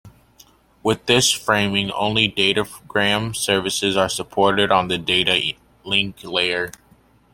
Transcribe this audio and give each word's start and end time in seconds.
With 0.81 1.05
this 1.05 1.31
framing 1.31 1.91
only 1.91 2.27
datagram 2.27 3.35
services 3.35 3.95
are 3.95 4.09
supported 4.09 4.71
on 4.71 4.87
the 4.87 4.97
data 4.97 5.53
link 5.83 6.23
layer. 6.23 6.71